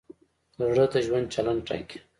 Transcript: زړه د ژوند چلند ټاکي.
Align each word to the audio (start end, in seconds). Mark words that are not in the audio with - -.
زړه 0.71 0.85
د 0.93 0.95
ژوند 1.05 1.27
چلند 1.33 1.61
ټاکي. 1.67 1.99